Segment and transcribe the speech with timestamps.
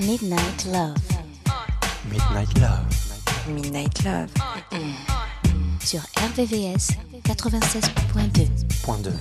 [0.00, 0.96] Midnight Love.
[2.10, 2.84] Midnight Love.
[3.46, 4.30] Midnight Love.
[5.80, 8.48] Sur RVVS 96.2.
[8.82, 9.10] Point 2.
[9.10, 9.16] You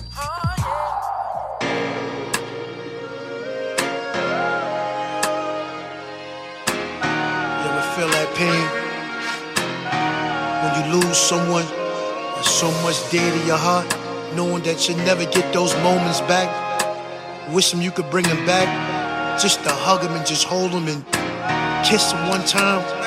[7.70, 8.66] ever feel that pain?
[10.64, 11.66] When you lose someone,
[12.34, 14.01] there's so much dear to your heart,
[14.36, 16.50] knowing that you'll never get those moments back.
[17.54, 18.68] Wish them you could bring them back,
[19.42, 21.06] just to hug them and just hold them and
[21.86, 23.01] kiss them one time.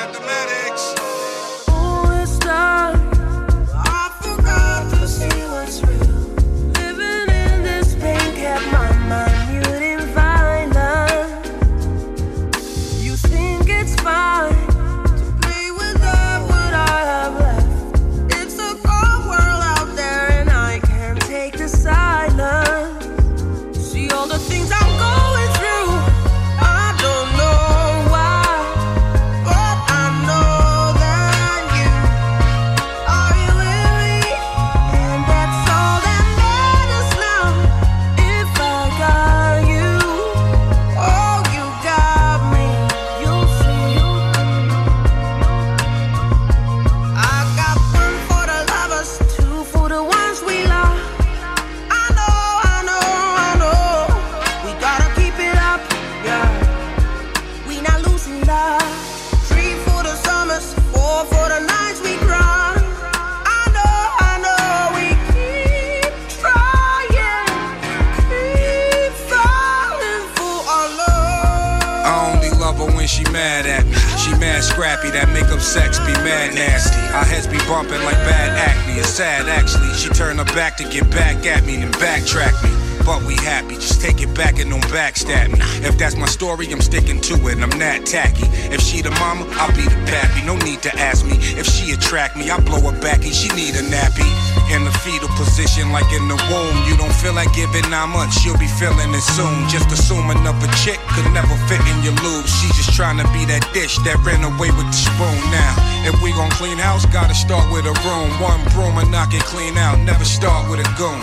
[74.75, 76.99] Scrappy, that make up sex be mad nasty.
[77.15, 78.99] Our heads be bumping like bad acne.
[78.99, 79.93] It's sad actually.
[79.93, 82.71] She turned her back to get back at me and backtrack me.
[83.05, 85.59] But we happy, just take it back and don't backstab me.
[85.87, 88.47] If that's my story, I'm sticking to it, I'm not tacky.
[88.73, 90.45] If she the mama, I'll be the pappy.
[90.45, 91.37] No need to ask me.
[91.55, 94.93] If she attract me, I blow her back and she need a nappy in the
[95.03, 96.75] fetal position like in the womb.
[96.87, 99.67] You don't feel like giving nine months, you'll be feeling it soon.
[99.69, 102.47] Just assuming of a chick could never fit in your lube.
[102.47, 105.37] She just trying to be that dish that ran away with the spoon.
[105.53, 105.73] Now,
[106.07, 108.29] if we gon' clean house, gotta start with a room.
[108.41, 109.99] One broom and knock it clean out.
[110.01, 111.21] Never start with a goon.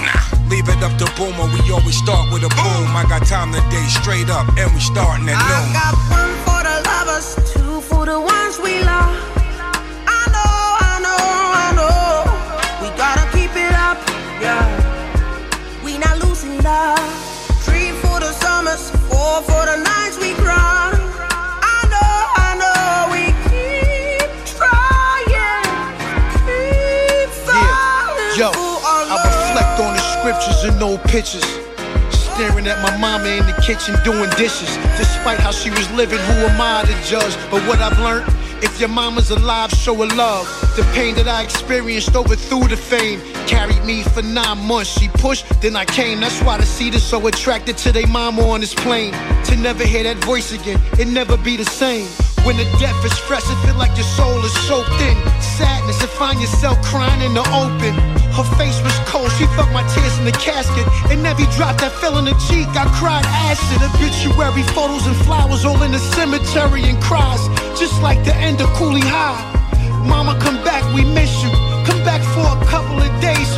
[0.49, 2.87] Leave it up to boomer, we always start with a boom.
[2.95, 5.69] I got time today, straight up, and we starting at noon.
[5.73, 9.42] I got one for the lovers, two for the ones we love.
[30.65, 31.45] And old pictures.
[32.11, 34.71] Staring at my mama in the kitchen doing dishes.
[34.97, 37.35] Despite how she was living, who am I to judge?
[37.51, 38.27] But what I've learned,
[38.63, 40.47] if your mama's alive, show her love.
[40.77, 43.21] The pain that I experienced over overthrew the fame.
[43.47, 44.91] Carried me for nine months.
[44.99, 46.21] She pushed, then I came.
[46.21, 49.13] That's why the seed is so attracted to their mama on this plane.
[49.45, 52.32] To never hear that voice again, it never be the same.
[52.45, 55.17] When the death is fresh, it feel like your soul is soaked in
[55.63, 57.95] sadness and find yourself crying in the open.
[58.35, 60.87] Her face was cold, she felt my tears in the casket.
[61.11, 63.79] And every drop that fell in the cheek, I cried acid.
[63.95, 67.47] Obituary photos and flowers all in the cemetery and cries,
[67.79, 69.39] just like the end of Cooley High.
[70.03, 71.51] Mama, come back, we miss you.
[71.87, 73.52] Come back for a couple of days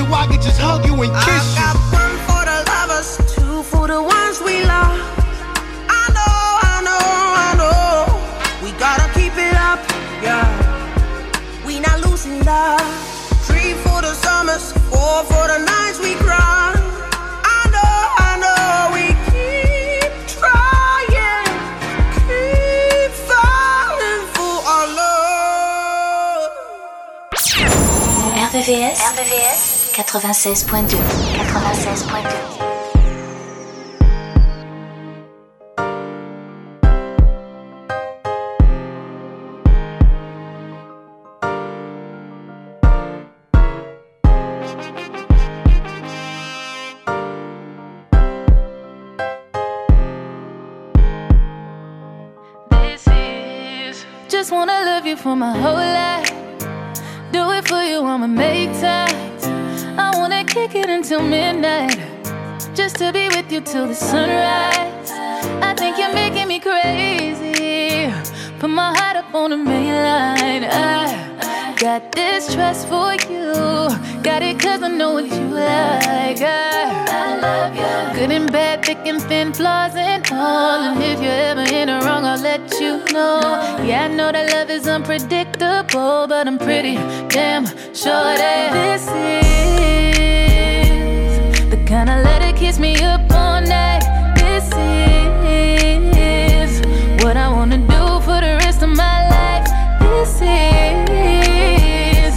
[30.34, 30.98] 96.2.
[30.98, 32.54] 96.2.
[52.70, 56.33] This is just wanna love you for my whole life.
[60.68, 61.98] Kick it until midnight.
[62.74, 65.10] Just to be with you till the sunrise.
[65.62, 68.10] I think you're making me crazy.
[68.58, 70.64] Put my heart up on the main line.
[70.64, 73.52] I got this trust for you.
[74.22, 76.40] Got it cause I know what you like.
[76.40, 78.18] I love you.
[78.18, 80.80] Good and bad, thick and thin, flaws and all.
[80.80, 83.40] And if you're ever in the wrong, I'll let you know.
[83.84, 86.94] Yeah, I know that love is unpredictable, but I'm pretty
[87.28, 90.13] damn sure that this is
[92.04, 94.02] the kind of letter kiss me up all night.
[94.36, 94.64] This
[95.46, 96.80] is
[97.24, 99.66] what I wanna do for the rest of my life.
[100.00, 102.34] This is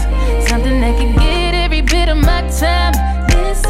[0.48, 2.94] something that can get every bit of my time.
[3.28, 3.62] This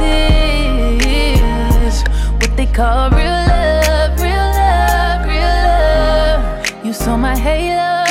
[1.06, 2.04] is
[2.40, 6.42] what they call real love, real love, real love.
[6.86, 8.06] You saw my halo,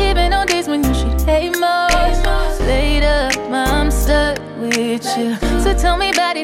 [0.00, 2.24] even on days when you should hate most.
[2.60, 5.36] Later, I'm stuck with you.
[5.62, 6.07] So tell me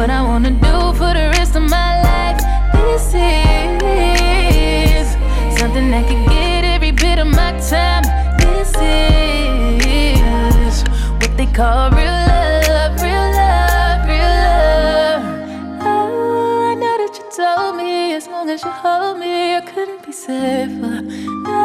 [0.00, 2.40] what I wanna do for the rest of my life.
[2.72, 5.06] This is
[5.58, 8.04] something that can get every bit of my time.
[8.40, 8.72] This
[9.84, 10.74] is
[11.20, 12.18] what they call real
[12.72, 15.22] love, real love, real love.
[15.84, 20.02] Oh, I know that you told me as long as you hold me, I couldn't
[20.06, 21.02] be safer.
[21.44, 21.58] No,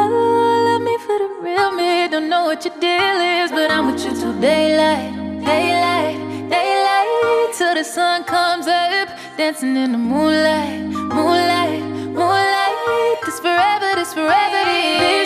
[0.68, 2.06] love me for the real me.
[2.12, 5.10] Don't know what your deal is, but I'm with you till daylight,
[5.42, 6.15] daylight,
[7.76, 13.18] the sun comes up, dancing in the moonlight, moonlight, moonlight.
[13.26, 15.25] This forever, this forever, this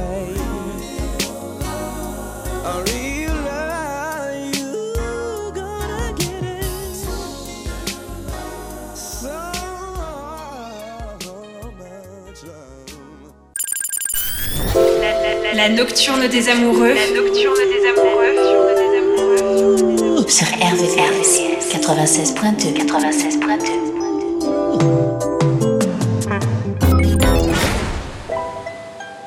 [15.61, 16.95] La nocturne des amoureux.
[16.95, 18.33] La nocturne des amoureux.
[20.27, 21.39] Sur RVVS
[21.69, 23.69] 96.2 96.2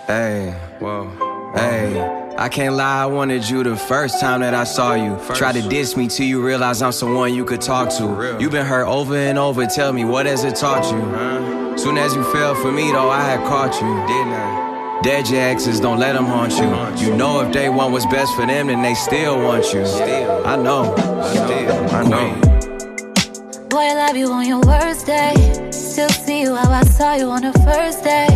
[0.08, 1.08] Hey, whoa,
[1.54, 2.02] hey.
[2.36, 5.16] I can't lie, I wanted you the first time that I saw you.
[5.36, 8.36] Try to diss me till you realize I'm someone you could talk to.
[8.40, 11.78] You've been hurt over and over, tell me what has it taught you?
[11.78, 14.63] Soon as you fell for me, though, I had caught you, didn't I?
[15.02, 17.06] Dead your exes, don't let them haunt you.
[17.06, 19.82] You know if they want what's best for them, then they still want you.
[19.82, 22.40] I know, I know.
[23.68, 25.34] Boy, I love you on your worst day.
[25.70, 28.26] Still see you how I saw you on the first day.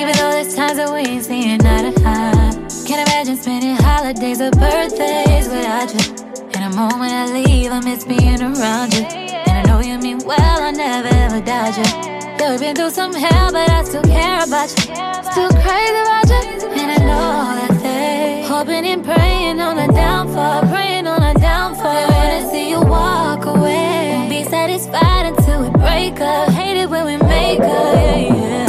[0.00, 2.52] Even though there's times that we ain't seeing eye to eye.
[2.86, 6.14] Can't imagine spending holidays or birthdays without you.
[6.54, 9.02] And the moment I leave, I miss being around you.
[9.02, 12.15] And I know you mean well, I never ever doubt you.
[12.38, 14.94] Yeah, we've been through some hell, but I still care about you.
[15.32, 16.68] Still crazy about you.
[16.80, 21.94] And I know that they hoping and praying on a downfall, praying on a downfall.
[21.94, 24.16] They wanna see you walk away.
[24.16, 26.50] Won't be satisfied until we break up.
[26.50, 27.66] Hate it when we make up.
[27.68, 28.65] Yeah, yeah.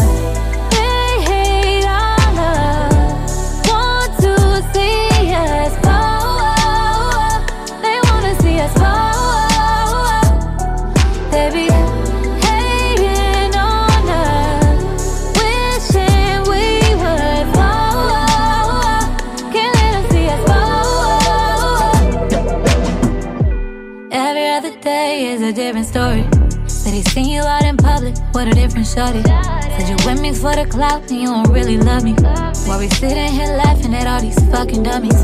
[25.98, 26.24] Story.
[26.68, 29.24] Said he seen you out in public what a different shorty.
[29.24, 32.14] Said you with me for the clout and you don't really love me.
[32.68, 35.22] While we sitting here laughing at all these fucking dummies.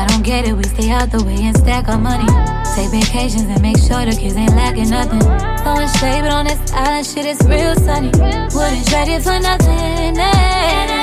[0.00, 2.28] I don't get it, we stay out the way and stack our money.
[2.76, 5.22] Take vacations and make sure the kids ain't lacking nothing.
[5.62, 8.12] Throwing shade, but on this island shit is real sunny.
[8.54, 10.18] Wouldn't trade it for nothing.
[10.18, 11.01] eh.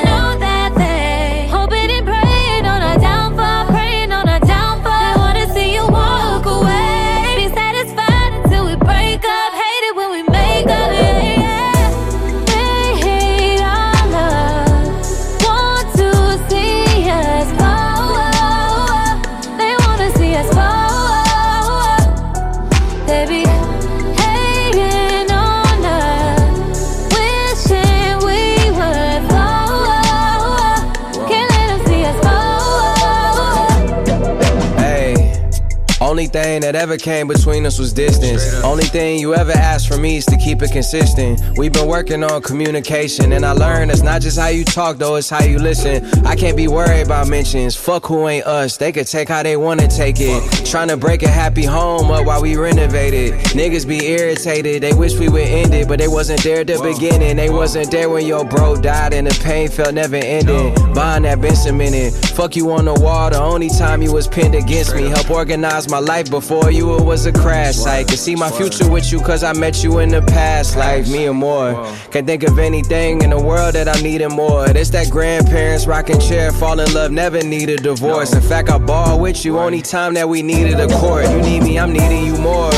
[36.59, 38.53] Thing that ever came between us was distance.
[38.63, 41.41] Only thing you ever asked from me is to keep it consistent.
[41.57, 45.15] We've been working on communication, and I learned it's not just how you talk, though,
[45.15, 46.05] it's how you listen.
[46.25, 47.75] I can't be worried about mentions.
[47.75, 48.77] Fuck who ain't us.
[48.77, 50.65] They could take how they wanna take it.
[50.65, 53.33] Trying to break a happy home up while we renovate it.
[53.55, 56.79] Niggas be irritated, they wish we would end it, but they wasn't there at the
[56.81, 57.37] beginning.
[57.37, 60.73] They wasn't there when your bro died, and the pain felt never ending.
[60.93, 62.13] Bond that been cemented.
[62.35, 65.03] Fuck you on the wall, the only time you was pinned against me.
[65.09, 68.07] Help organize my life before you, it was a crash site.
[68.07, 71.27] can see my future with you, cause I met you in the past life, me
[71.27, 71.73] and more.
[72.11, 74.67] Can't think of anything in the world that I needed more.
[74.67, 78.33] It's that grandparents rocking chair, fall in love, never need a divorce.
[78.33, 81.29] In fact, I ball with you, only time that we needed a court.
[81.29, 82.71] You need me, I'm needing you more.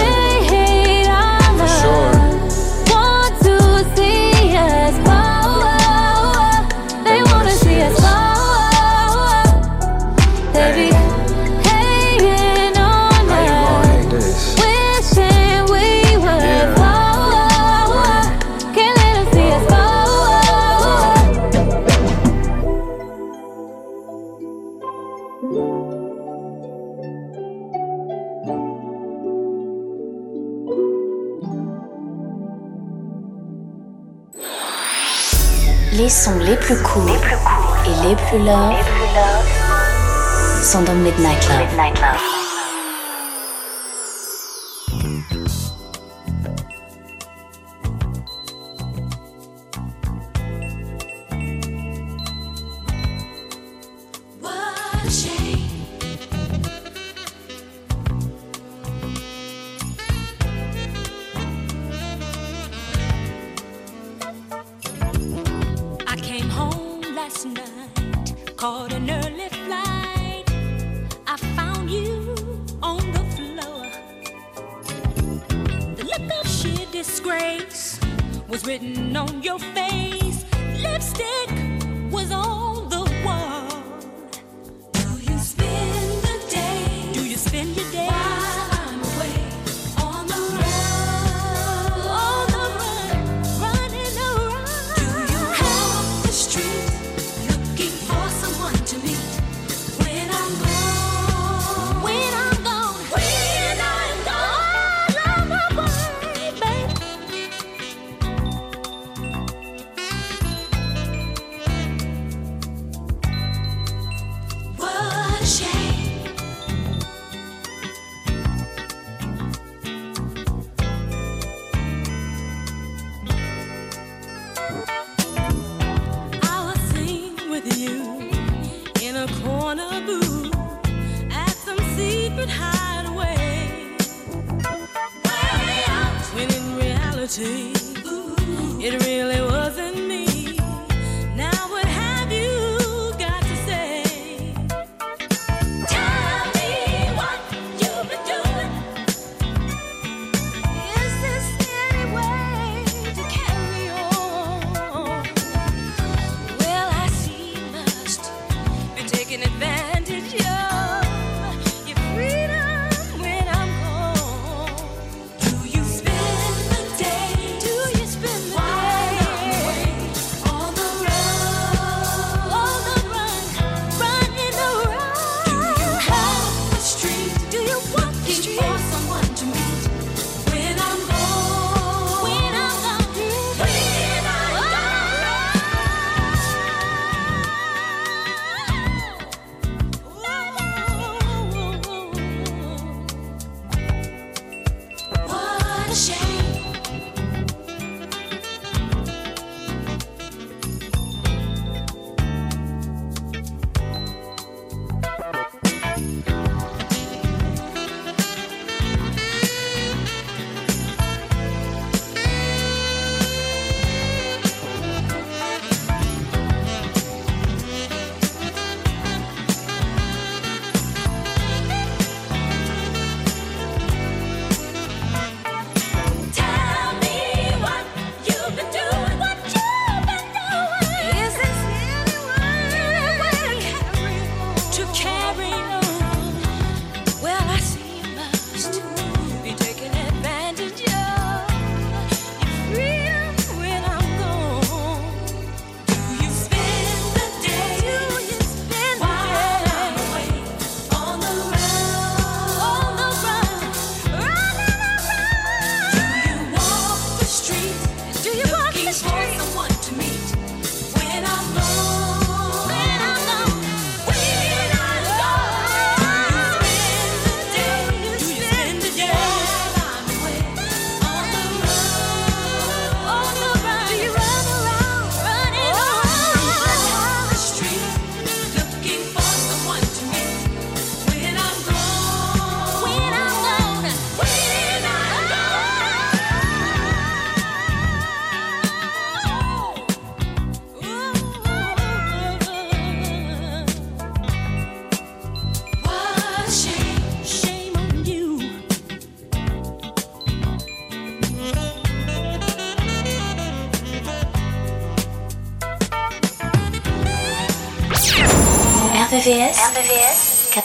[38.46, 38.76] love,
[40.62, 41.66] sondern mit Nightlife.
[41.66, 42.41] Midnight Love.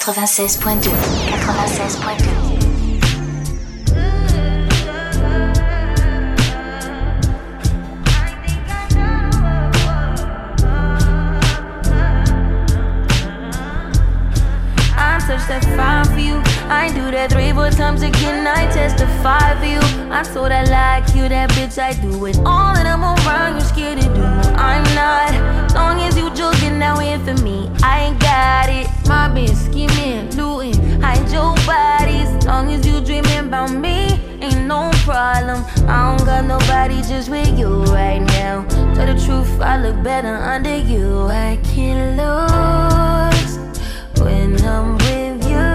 [0.06, 2.56] 96.2 96.2
[15.26, 16.40] touch that fire for you.
[16.70, 18.46] I do that three, four times again.
[18.46, 19.80] I testify for you.
[20.12, 21.78] I told I like you, that bitch.
[21.78, 23.54] I do it all, and I'm around.
[23.54, 24.22] You're scared to do.
[24.54, 25.74] I'm not.
[25.74, 28.95] Long as you joking now in for me, I ain't got it.
[29.06, 32.46] Bitch scheming, looting, hide your bodies.
[32.46, 35.62] Long as you dreaming about me, ain't no problem.
[35.86, 38.64] I don't got nobody just with you right now.
[38.94, 41.26] Tell the truth, I look better under you.
[41.26, 43.58] I can't lose
[44.22, 45.66] when I'm with you.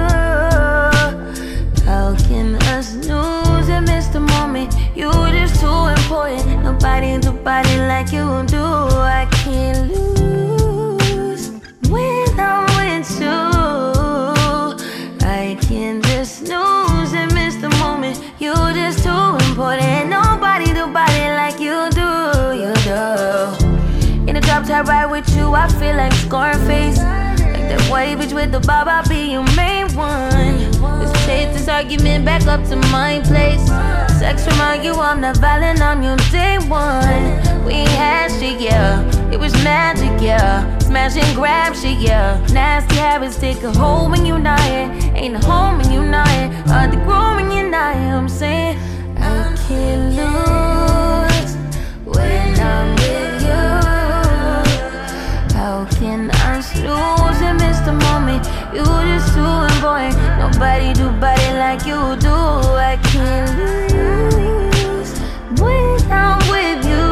[1.85, 4.73] How can us lose and miss the moment?
[4.95, 6.63] You just too important.
[6.63, 8.63] Nobody do body like you do.
[8.63, 10.20] I can't lose
[19.51, 20.09] important.
[20.09, 22.09] Nobody do body like you do.
[22.63, 23.03] You do.
[24.27, 26.97] In the drop top ride with you, I feel like Scarface.
[26.97, 30.55] Like that white bitch with the bob, I'll be your main one.
[30.99, 33.65] This chase this argument back up to my place.
[34.19, 37.65] Sex remind you I'm not violent, I'm your day one.
[37.65, 39.03] We had shit, yeah.
[39.33, 40.77] It was magic, yeah.
[40.79, 42.39] Smash and grab shit, yeah.
[42.53, 44.89] Nasty habits take a hold when you're not here.
[45.15, 46.49] Ain't a home when you're not here.
[46.67, 48.15] Hard to grow when you're not here.
[48.15, 48.77] I'm saying
[49.71, 50.31] you.
[55.57, 58.45] How can I snooze and miss the moment?
[58.73, 60.09] You just too boy.
[60.39, 62.35] Nobody do body like you do.
[62.91, 65.11] I can't lose
[65.59, 67.07] when I'm with you.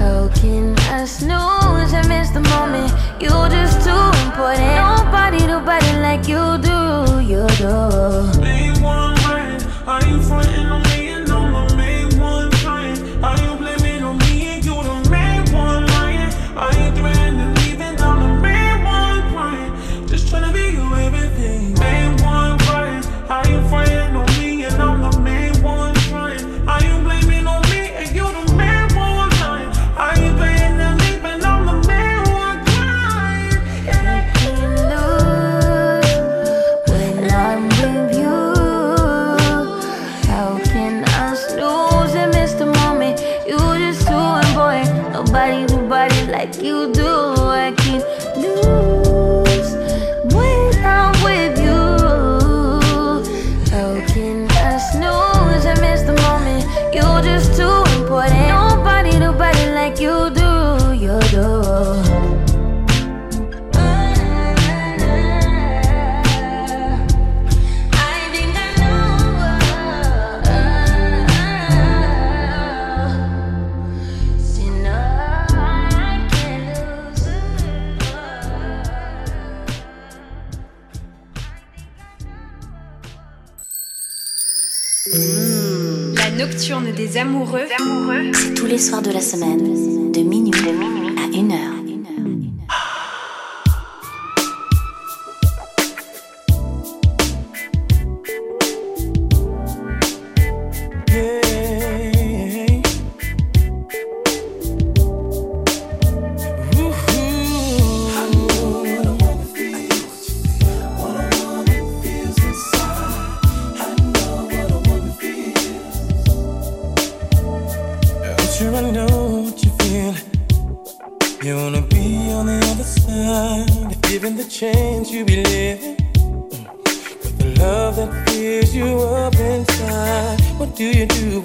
[0.00, 2.90] How can I snooze and miss the moment?
[3.20, 4.74] You just too important.
[4.76, 7.20] Nobody do body like you do.
[7.32, 7.72] You do.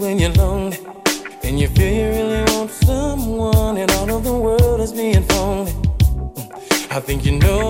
[0.07, 0.77] When you're lonely?
[1.43, 5.73] And you feel you really want someone, and all of the world is being phony.
[6.89, 7.66] I think you know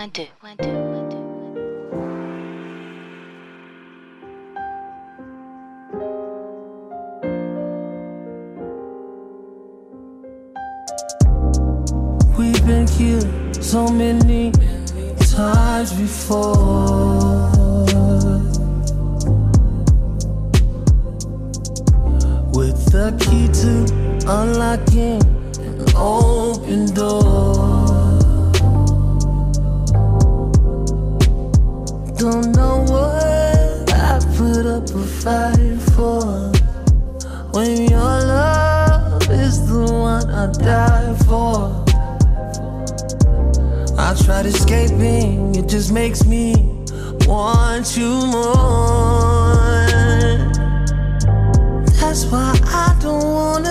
[0.00, 1.12] Point Point Point
[12.38, 14.52] We've been killed so many
[15.32, 17.50] times before.
[22.54, 23.84] With the key to
[24.26, 25.20] unlocking
[25.60, 27.29] an open door.
[44.30, 46.54] tried escaping, it just makes me
[47.26, 48.54] want you more.
[51.98, 53.69] That's why I don't wanna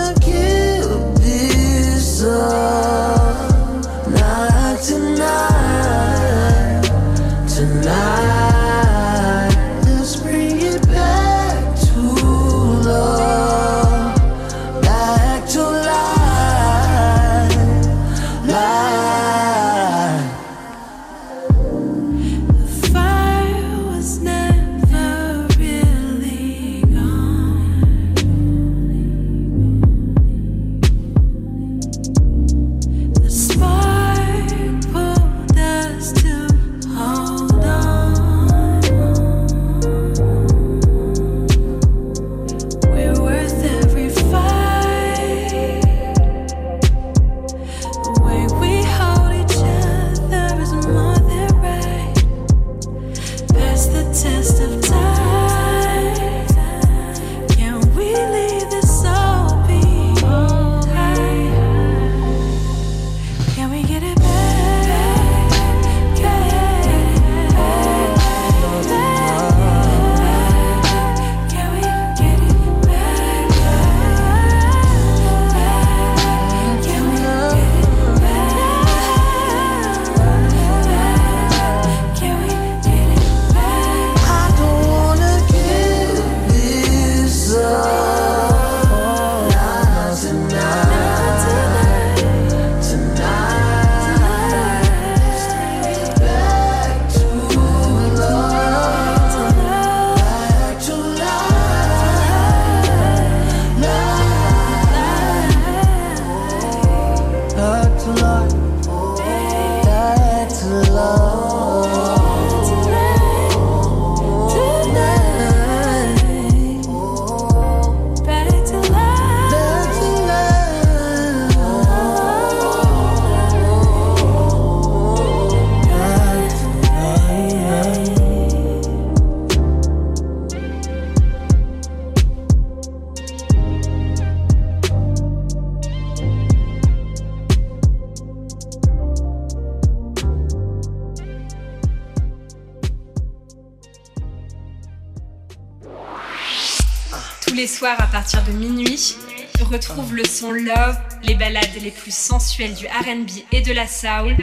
[152.67, 154.35] du RB et de la soul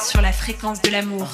[0.00, 1.26] sur la fréquence de l'amour.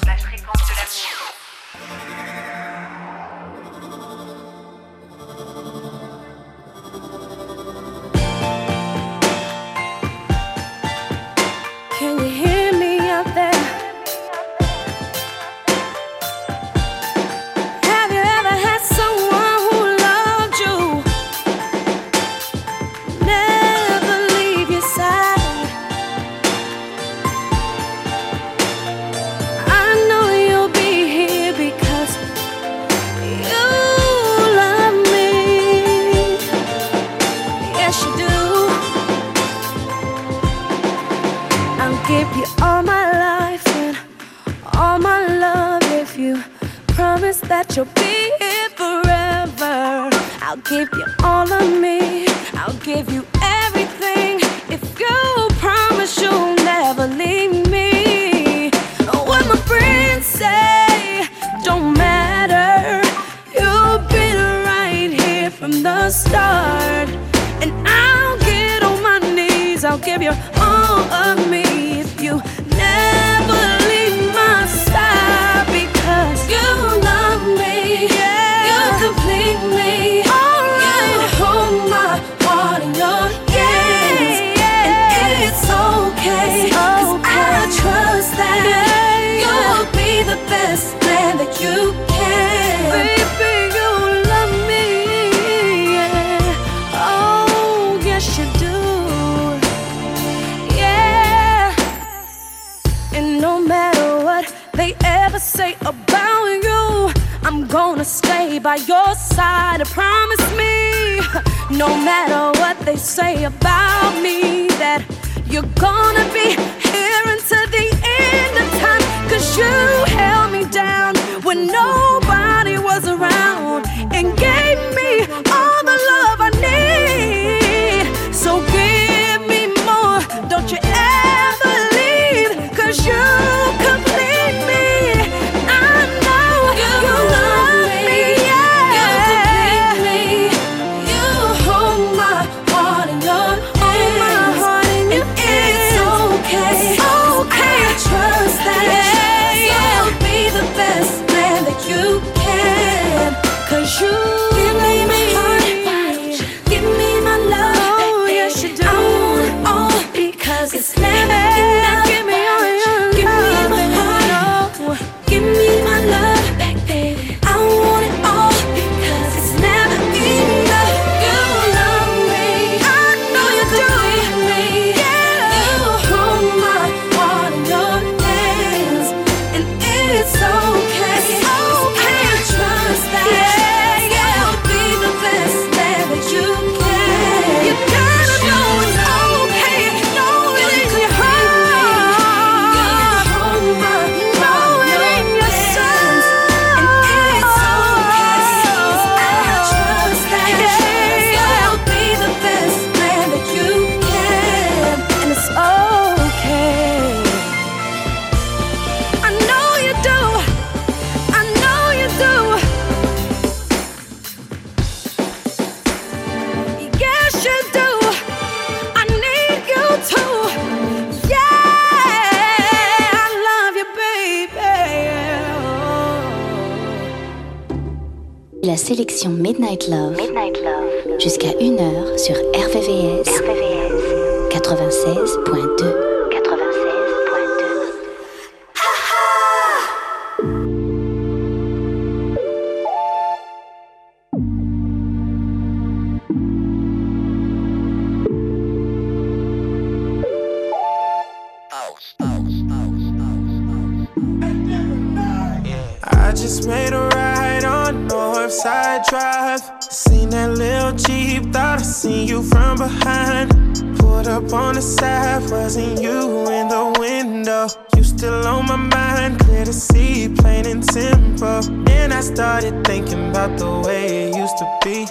[258.53, 259.61] Northside Drive.
[259.81, 263.49] Seen that little Jeep, thought I seen you from behind.
[263.97, 267.67] Pulled up on the side, wasn't you in the window?
[267.95, 271.61] You still on my mind, clear to see, plain and simple.
[271.83, 275.07] Then I started thinking about the way it used to be.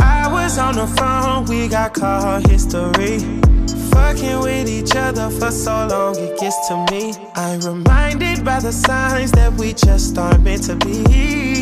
[0.00, 3.18] I was on the phone, we got call history.
[3.90, 7.12] Fucking with each other for so long, it gets to me.
[7.34, 11.61] I'm reminded by the signs that we just aren't meant to be.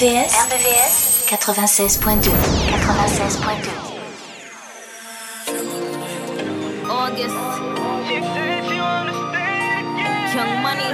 [0.00, 0.08] me.
[0.08, 3.70] RVVS, RVVS 96.2 96.2
[6.90, 7.36] August.
[10.36, 10.92] Young Money.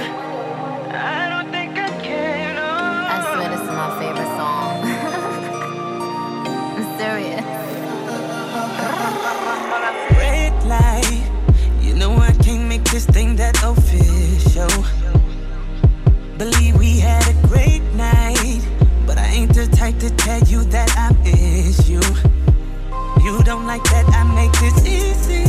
[0.89, 2.57] I don't think I can.
[2.57, 4.75] I swear this is my favorite song.
[6.77, 7.45] I'm serious.
[10.17, 11.23] Red light,
[11.81, 14.85] you know I can't make this thing that official.
[16.37, 16.75] Believe
[20.03, 22.01] to tell you that I miss you.
[23.23, 25.45] You don't like that I make this easy.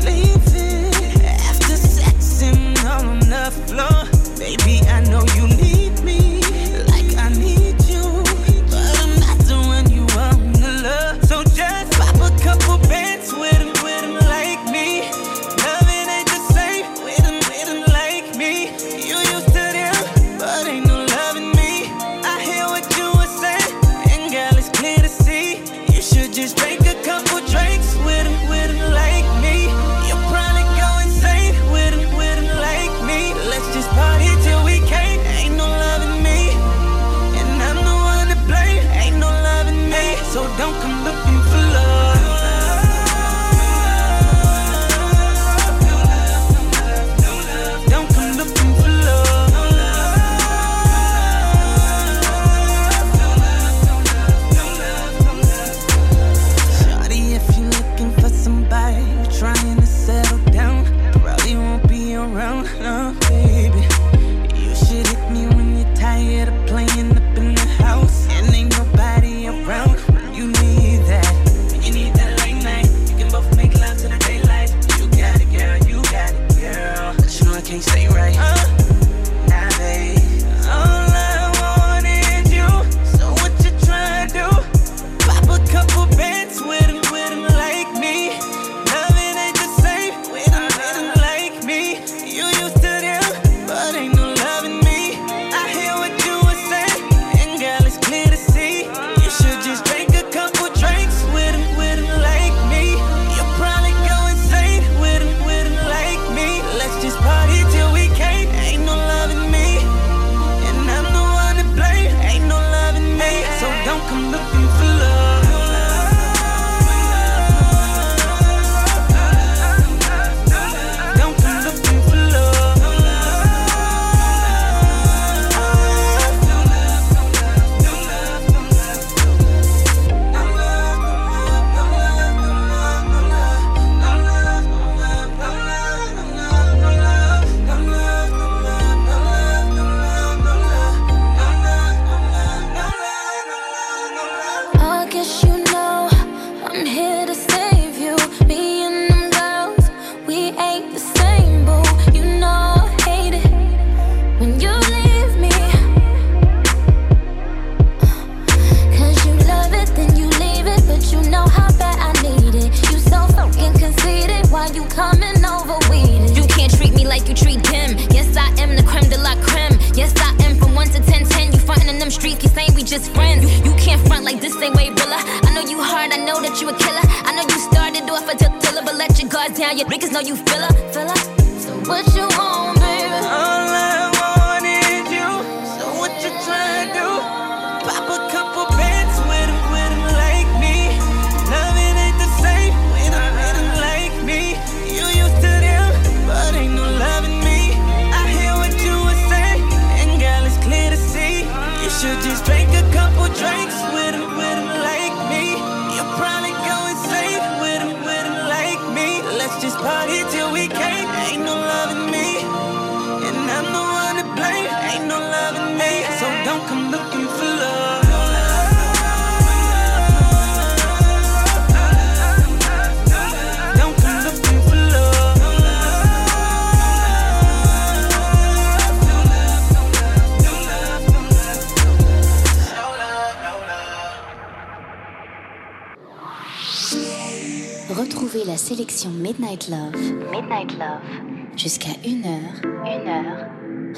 [0.00, 4.08] Leave it after sex and on the floor.
[4.38, 4.80] Baby,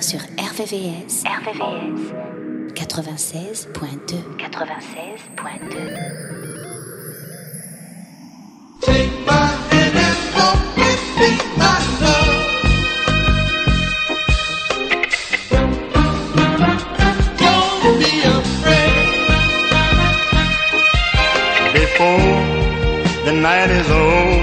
[0.01, 2.13] sur RVVS, RVVS,
[2.75, 5.97] 96.2, 96.2.
[21.73, 22.19] Before
[23.25, 24.36] the night is over,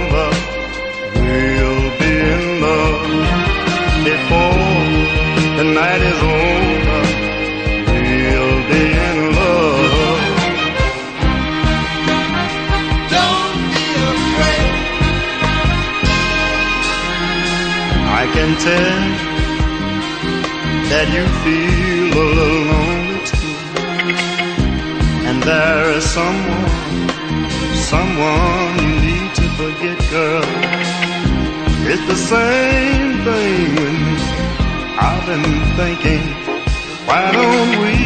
[18.63, 19.03] Tell
[20.91, 23.55] that you feel a little lonely too,
[25.27, 26.71] and there is someone
[27.91, 30.47] someone you need to forget, girl.
[31.91, 34.15] It's the same thing with me.
[35.07, 36.23] I've been thinking,
[37.03, 37.99] why don't we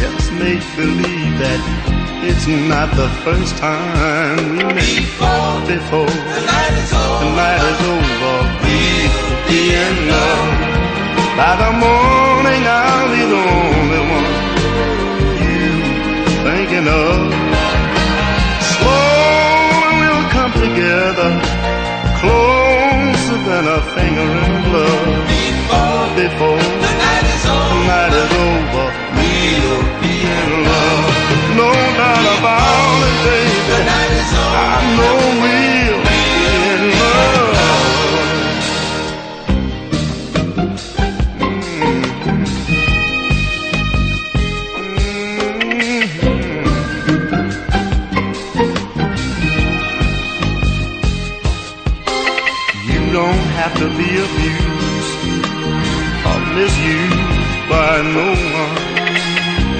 [0.00, 1.60] just make believe that
[2.24, 7.80] it's not the first time we met before, before the night is over, the night
[7.80, 9.10] is over we'll
[9.48, 10.48] be in love.
[11.36, 14.28] By the morning I'll be the only one
[15.44, 15.68] you
[16.44, 17.16] thinking of
[18.72, 21.30] slowly we'll come together,
[22.20, 25.28] closer than a finger in glove.
[25.28, 31.06] Before, before the night is over, the night is over we'll be in love.
[31.60, 33.60] No doubt about it, baby.
[33.70, 34.56] The night is over.
[34.56, 35.79] I know we'll
[53.80, 55.20] to be abused
[56.28, 58.28] or misused by no
[58.60, 58.76] one.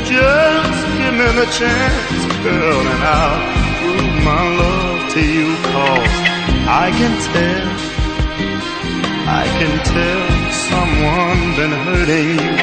[0.08, 3.40] Just give me the chance, girl, and I'll
[3.76, 5.48] prove my love to you.
[5.72, 6.16] Cause
[6.82, 7.68] I can tell,
[9.28, 10.24] I can tell
[10.70, 12.56] someone been hurting you.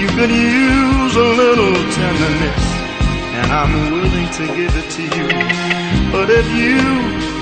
[0.00, 2.64] You could use a little tenderness,
[3.40, 5.28] and I'm willing to give it to you.
[6.12, 6.76] But if you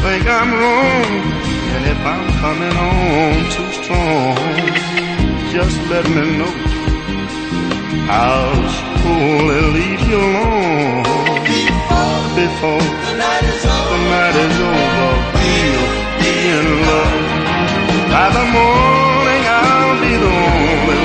[0.05, 4.37] think I'm wrong, and if I'm coming on too strong,
[5.55, 6.55] just let me know.
[8.09, 11.03] I'll surely leave you alone
[12.37, 13.99] before the night is over.
[14.17, 15.13] Night is over.
[16.21, 17.21] Be in love.
[18.13, 21.03] By the morning, I'll be the only one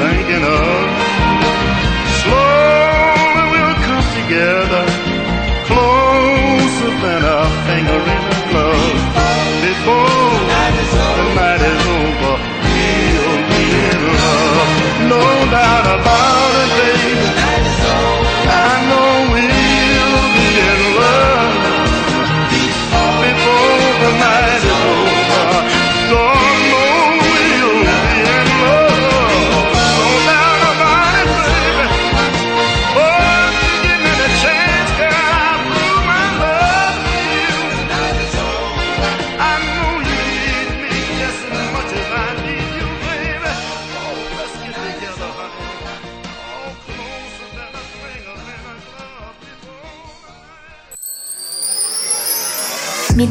[0.00, 0.89] thinking of.
[9.80, 12.36] Before the night is over,
[14.12, 14.68] love.
[15.08, 16.89] No doubt about it,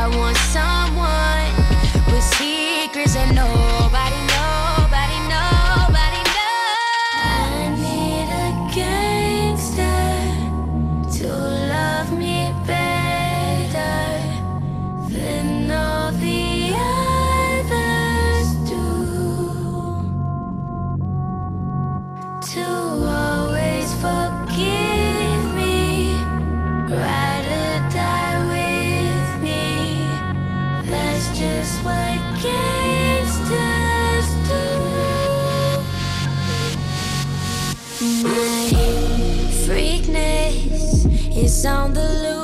[0.00, 0.29] I want
[41.66, 42.39] on the loose